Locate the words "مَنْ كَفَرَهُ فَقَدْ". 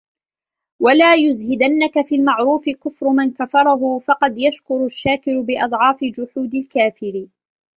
3.09-4.37